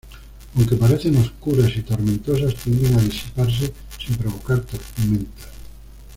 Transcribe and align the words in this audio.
Aunque 0.57 0.77
parecen 0.77 1.15
oscuras 1.17 1.71
y 1.75 1.83
tormentosas, 1.83 2.55
tienden 2.55 2.97
a 2.97 3.03
disiparse 3.03 3.71
sin 4.03 4.15
provocar 4.17 4.59
tormentas. 4.61 5.49